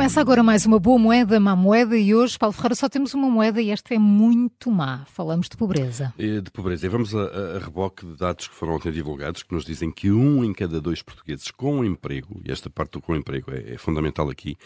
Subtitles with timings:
[0.00, 3.28] Começa agora mais uma boa moeda, má moeda, e hoje, Paulo Ferreira, só temos uma
[3.28, 5.04] moeda e esta é muito má.
[5.04, 6.14] Falamos de pobreza.
[6.16, 6.86] De pobreza.
[6.86, 10.10] E vamos a, a, reboque de dados que foram ontem divulgados, que nos dizem que
[10.10, 13.76] um em cada dois portugueses com emprego, e esta parte do com emprego é, é
[13.76, 14.56] fundamental aqui,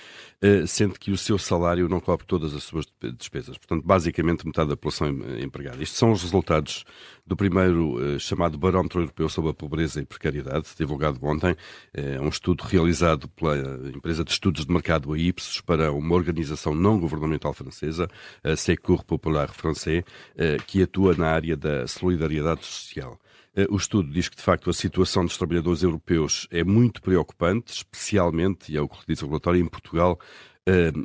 [0.40, 2.86] uh, sente que o seu salário não cobre todas as suas
[3.18, 3.58] despesas.
[3.58, 5.08] Portanto, basicamente metade da população
[5.42, 5.82] empregada.
[5.82, 6.84] Estes são os resultados
[7.26, 11.56] do primeiro uh, chamado Barómetro Europeu sobre a Pobreza e Precariedade, divulgado ontem.
[11.92, 13.56] É um estudo realizado pela
[13.92, 18.08] empresa de estudos de mercado a Ipsos para uma organização não governamental francesa,
[18.42, 20.04] a Secours Popular Français,
[20.36, 23.18] eh, que atua na área da solidariedade social.
[23.56, 27.72] Eh, o estudo diz que, de facto, a situação dos trabalhadores europeus é muito preocupante,
[27.72, 30.18] especialmente, e é o que diz o relatório, em Portugal,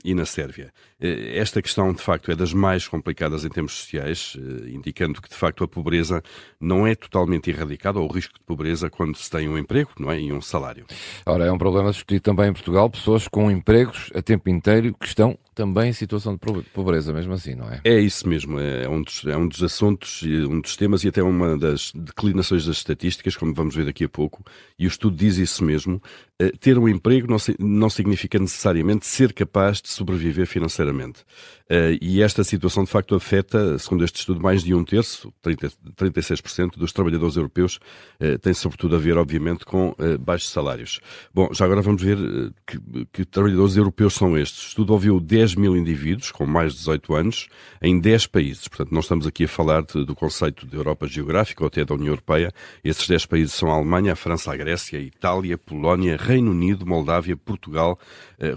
[0.06, 0.72] e na Sérvia.
[1.02, 5.30] Uh, esta questão, de facto, é das mais complicadas em termos sociais, uh, indicando que,
[5.30, 6.24] de facto, a pobreza
[6.60, 10.12] não é totalmente erradicada, ou o risco de pobreza, quando se tem um emprego não
[10.12, 10.20] é?
[10.20, 10.86] e um salário.
[11.26, 15.08] Ora, é um problema discutido também em Portugal, pessoas com empregos a tempo inteiro que
[15.08, 17.82] estão também em situação de pobreza, mesmo assim, não é?
[17.84, 21.22] É isso mesmo, é um dos, é um dos assuntos, um dos temas e até
[21.22, 24.42] uma das declinações das estatísticas, como vamos ver daqui a pouco,
[24.78, 26.02] e o estudo diz isso mesmo.
[26.62, 31.26] Ter um emprego não, não significa necessariamente ser capaz de sobreviver financeiramente.
[31.70, 35.70] Uh, e esta situação, de facto, afeta, segundo este estudo, mais de um terço, 30,
[35.96, 37.80] 36% dos trabalhadores europeus,
[38.22, 41.02] uh, tem sobretudo a ver, obviamente, com baixos salários.
[41.34, 42.18] Bom, já agora vamos ver
[42.66, 42.80] que,
[43.12, 44.64] que, trabalhadores europeus são estes.
[44.64, 47.50] O estudo ouviu 10 mil indivíduos com mais de 18 anos
[47.82, 48.68] em 10 países.
[48.68, 51.94] Portanto, não estamos aqui a falar de, do conceito de Europa geográfica ou até da
[51.94, 52.52] União Europeia.
[52.84, 56.52] Esses 10 países são a Alemanha, a França, a Grécia, a Itália, a Polónia, Reino
[56.52, 58.00] Unido, Moldávia, Portugal,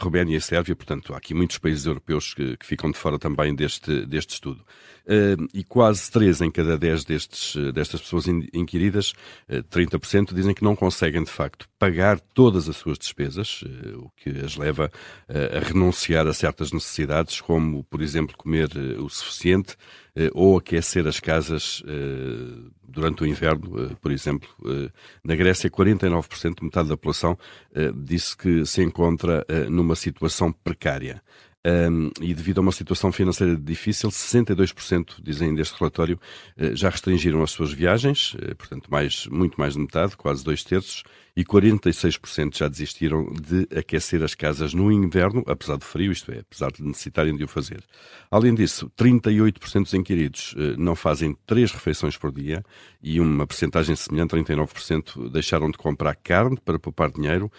[0.01, 0.77] Roménia e Sérvia.
[0.77, 4.65] Portanto, há aqui muitos países europeus que, que ficam de fora também deste, deste estudo.
[5.03, 9.11] Uh, e quase 3 em cada 10 destes, destas pessoas inquiridas,
[9.49, 13.99] uh, eh, 30%, dizem que não conseguem, de facto, pagar todas as suas despesas, uh,
[13.99, 14.93] o que as leva
[15.29, 19.77] a renunciar a certas necessidades, como, por exemplo, comer o suficiente
[20.33, 21.83] ou aquecer as casas
[22.83, 24.49] durante o inverno, por exemplo.
[25.25, 27.38] Na Grécia, 49%, metade da população,
[27.94, 31.22] disse que se encontra numa situação precária.
[31.65, 36.19] Um, e devido a uma situação financeira difícil, 62%, dizem deste relatório,
[36.56, 40.65] eh, já restringiram as suas viagens, eh, portanto, mais, muito mais de metade, quase dois
[40.65, 41.05] terços,
[41.37, 46.41] e 46% já desistiram de aquecer as casas no inverno, apesar do frio, isto é,
[46.41, 47.83] apesar de necessitarem de o fazer.
[48.31, 52.65] Além disso, 38% dos inquiridos eh, não fazem três refeições por dia
[53.01, 57.51] e uma percentagem semelhante, 39%, deixaram de comprar carne para poupar dinheiro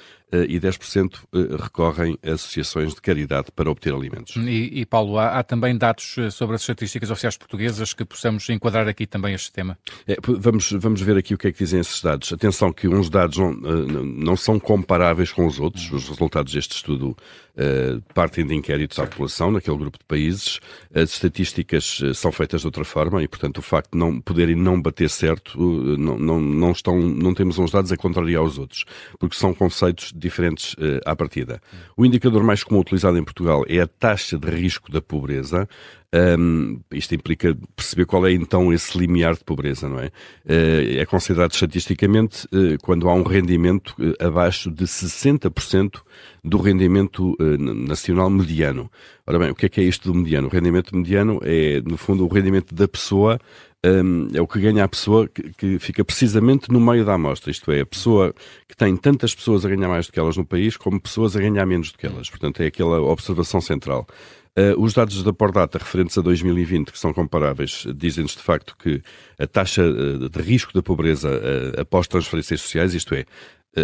[0.48, 4.36] e 10% eh, recorrem a associações de caridade para obter alimentos.
[4.36, 8.88] E, e Paulo, há, há, também dados sobre as estatísticas oficiais portuguesas que possamos enquadrar
[8.88, 9.78] aqui também este tema?
[10.08, 12.32] É, vamos, vamos ver aqui o que é que dizem esses dados.
[12.34, 15.92] Atenção que uns dados não, não são comparáveis com os outros.
[15.92, 17.16] Os resultados deste estudo
[17.58, 20.60] uh, partem de inquéritos à população naquele grupo de países.
[20.94, 24.56] As estatísticas uh, são feitas de outra forma e, portanto, o facto de não poderem
[24.56, 28.58] não bater certo, uh, não, não, não, estão, não temos uns dados a contrariar os
[28.58, 28.86] outros,
[29.20, 30.76] porque são conceitos diferentes
[31.06, 31.62] à partida.
[31.96, 35.68] O indicador mais comum utilizado em Portugal é a taxa de risco da pobreza.
[36.14, 40.08] Um, isto implica perceber qual é então esse limiar de pobreza, não é?
[40.46, 46.02] Uh, é considerado estatisticamente uh, quando há um rendimento uh, abaixo de 60%
[46.44, 48.92] do rendimento nacional mediano.
[49.26, 50.48] Ora bem, o que é que é isto do mediano?
[50.48, 53.40] O rendimento mediano é, no fundo, o rendimento da pessoa
[53.86, 57.52] um, é o que ganha a pessoa que, que, fica precisamente no meio da amostra,
[57.52, 58.34] isto é, a pessoa
[58.68, 61.40] que tem tantas pessoas a ganhar mais do que elas no país, como pessoas a
[61.40, 62.30] ganhar menos do que elas.
[62.30, 64.08] Portanto, é aquela observação central.
[64.56, 69.02] Uh, os dados da Pordata referentes a 2020, que são comparáveis, dizem-nos de facto que
[69.40, 73.26] a taxa uh, de risco da pobreza uh, após transferências sociais, isto é,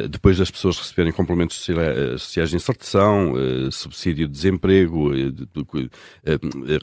[0.08, 1.66] depois das pessoas receberem complementos
[2.20, 3.34] sociais de inserção,
[3.72, 5.10] subsídio de desemprego,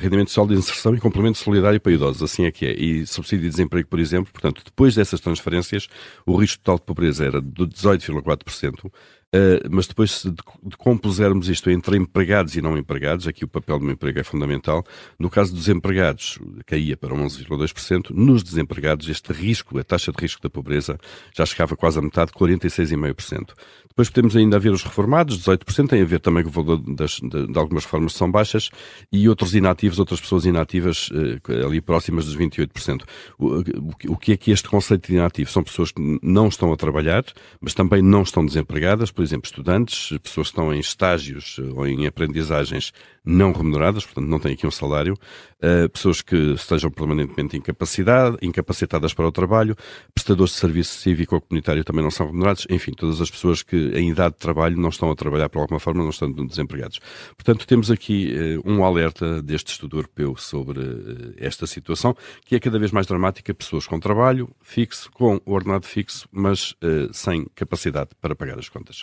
[0.01, 2.73] rendimento social de inserção e complemento solidário para idosos, assim é que é.
[2.73, 5.87] E subsídio de desemprego, por exemplo, portanto, depois dessas transferências,
[6.27, 8.91] o risco total de pobreza era de 18,4%,
[9.35, 13.91] Uh, mas depois, se decompusermos isto entre empregados e não empregados, aqui o papel do
[13.91, 14.85] emprego é fundamental.
[15.19, 18.11] No caso dos empregados, caía para 11,2%.
[18.11, 20.99] Nos desempregados, este risco, a taxa de risco da pobreza,
[21.37, 23.53] já chegava quase a metade, 46,5%.
[23.89, 27.13] Depois podemos ainda ver os reformados, 18%, tem a ver também com o valor das,
[27.13, 28.71] de, de, algumas reformas que são baixas,
[29.11, 33.05] e outros inativos, outras pessoas inativas, uh, ali próximas dos 28%.
[33.39, 35.51] O, o, o que é que este conceito de inativo?
[35.51, 37.25] São pessoas que não estão a trabalhar,
[37.59, 42.07] mas também não estão desempregadas, por exemplo, estudantes, pessoas que estão em estágios ou em
[42.07, 42.93] aprendizagens
[43.27, 49.27] não remuneradas, portanto não têm aqui um salário, uh, pessoas que estejam permanentemente incapacitadas para
[49.27, 49.77] o trabalho,
[50.15, 53.77] prestadores de serviço cívico ou comunitário também não são remunerados, enfim, todas as pessoas que
[53.77, 57.01] em idade de trabalho não estão a trabalhar por alguma forma, não estão desempregados.
[57.37, 62.79] Portanto, temos aqui uh, um alerta deste estudo europeu sobre esta situação, que é cada
[62.79, 66.75] vez mais dramática, pessoas com trabalho fixo, com ordenado fixo, mas
[67.13, 69.03] sem capacidade para pagar as contas.